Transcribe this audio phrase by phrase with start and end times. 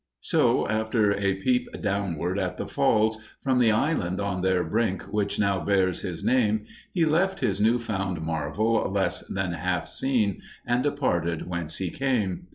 [0.21, 5.37] So, after a peep downward at the Falls, from the island on their brink which
[5.37, 10.83] now bears his name, he left his new found marvel less than half seen, and
[10.83, 12.47] departed whence he came.